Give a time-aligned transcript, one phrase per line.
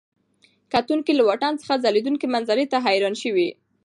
[0.73, 3.49] کتونکي له واټن څخه ځلېدونکي منظرې ته حیران شوي.